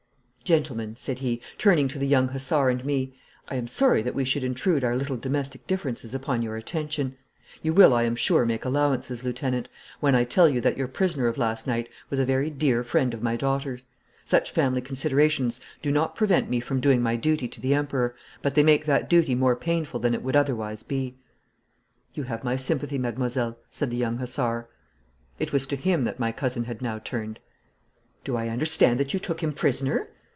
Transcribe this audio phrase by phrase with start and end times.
[0.43, 3.15] 'Gentlemen,' said he, turning to the young hussar and me,'
[3.47, 7.15] I am sorry that we should intrude our little domestic differences upon your attention.
[7.61, 9.69] You will, I am sure, make allowances, lieutenant,
[10.01, 13.13] when I tell you that your prisoner of last night was a very dear friend
[13.13, 13.85] of my daughter's.
[14.25, 18.53] Such family considerations do not prevent me from doing my duty to the Emperor, but
[18.53, 21.15] they make that duty more painful than it would otherwise be.'
[22.13, 24.67] 'You have my sympathy, mademoiselle,' said the young hussar.
[25.39, 27.39] It was to him that my cousin had now turned.
[28.25, 30.09] 'Do I understand that you took him prisoner?'